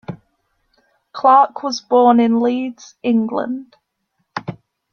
Clark 1.13 1.61
was 1.61 1.79
born 1.79 2.19
in 2.19 2.39
Leeds, 2.39 2.95
England. 3.03 3.75